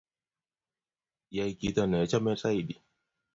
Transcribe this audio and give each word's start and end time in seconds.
Yay 1.35 1.51
kito 1.59 1.83
nechome 1.85 2.31
Saidi 2.41 2.75